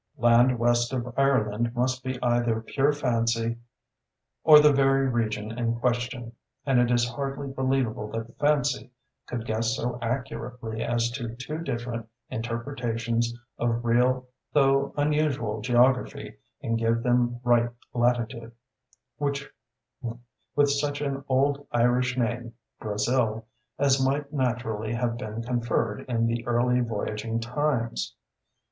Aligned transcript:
Land 0.17 0.57
west 0.57 0.93
of 0.93 1.13
Ireland 1.15 1.75
must 1.75 2.03
be 2.03 2.19
either 2.23 2.59
pure 2.61 2.91
fancy 2.91 3.57
or 4.43 4.59
the 4.59 4.73
very 4.73 5.07
region 5.07 5.55
in 5.55 5.75
question, 5.75 6.31
and 6.65 6.79
it 6.79 6.89
is 6.89 7.07
hardly 7.07 7.53
believable 7.53 8.09
that 8.09 8.35
fancy 8.39 8.91
could 9.27 9.45
guess 9.45 9.75
so 9.75 9.99
accurately 10.01 10.81
as 10.81 11.11
to 11.11 11.35
two 11.35 11.59
different 11.59 12.09
interpretations 12.31 13.31
of 13.59 13.85
real 13.85 14.25
though 14.53 14.91
unusual 14.97 15.61
geography 15.61 16.35
and 16.63 16.79
give 16.79 17.03
them 17.03 17.39
right 17.43 17.69
latitude, 17.93 18.53
with 19.19 19.51
such 20.71 21.01
an 21.01 21.23
old 21.29 21.67
Irish 21.71 22.17
name 22.17 22.53
(Brazil) 22.79 23.45
as 23.77 24.03
might 24.03 24.33
naturally 24.33 24.93
have 24.93 25.15
been 25.19 25.43
conferred 25.43 26.05
in 26.09 26.25
the 26.25 26.43
early 26.47 26.79
voyaging 26.79 27.39
times. 27.39 28.15